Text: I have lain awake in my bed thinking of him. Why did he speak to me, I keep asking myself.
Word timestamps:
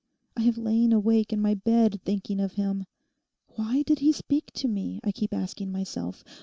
I 0.35 0.41
have 0.41 0.57
lain 0.57 0.93
awake 0.93 1.31
in 1.31 1.39
my 1.39 1.53
bed 1.53 2.01
thinking 2.03 2.39
of 2.39 2.53
him. 2.53 2.85
Why 3.49 3.83
did 3.83 3.99
he 3.99 4.11
speak 4.11 4.51
to 4.53 4.67
me, 4.67 4.99
I 5.03 5.11
keep 5.11 5.31
asking 5.31 5.71
myself. 5.71 6.23